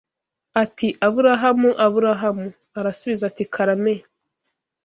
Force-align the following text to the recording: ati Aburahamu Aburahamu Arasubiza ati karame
ati 0.63 0.87
Aburahamu 1.05 1.69
Aburahamu 1.85 2.47
Arasubiza 2.79 3.23
ati 3.27 3.43
karame 3.53 3.93